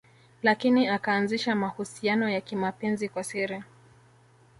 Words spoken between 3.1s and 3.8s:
siri